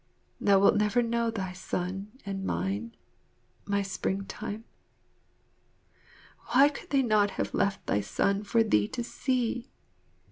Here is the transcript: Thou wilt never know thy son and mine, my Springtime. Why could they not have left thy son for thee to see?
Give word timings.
Thou 0.39 0.57
wilt 0.59 0.77
never 0.77 1.03
know 1.03 1.29
thy 1.29 1.53
son 1.53 2.11
and 2.25 2.43
mine, 2.43 2.95
my 3.65 3.83
Springtime. 3.83 4.63
Why 6.53 6.69
could 6.69 6.89
they 6.89 7.03
not 7.03 7.29
have 7.37 7.53
left 7.53 7.85
thy 7.85 8.01
son 8.01 8.41
for 8.41 8.63
thee 8.63 8.87
to 8.87 9.03
see? 9.03 9.69